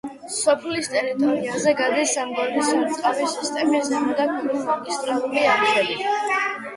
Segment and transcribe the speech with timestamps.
[0.35, 6.09] სოფლის ტერიტორიაზე გადის სამგორის სარწყავი სისტემის ზემო და ქვემო მაგისტრალური არხები.